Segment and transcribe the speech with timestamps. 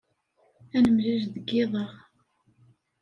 [0.77, 1.85] Ad nemlil deg yiḍ-a.